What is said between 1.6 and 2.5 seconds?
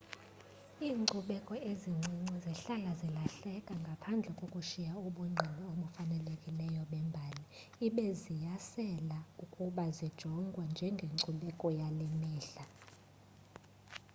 ezincinci